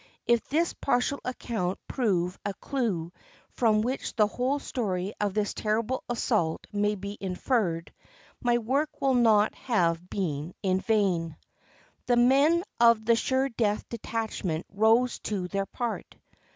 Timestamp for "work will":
8.57-9.13